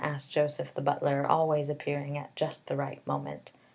[0.03, 3.51] asked Joseph the butler, always appearing at just the right moment.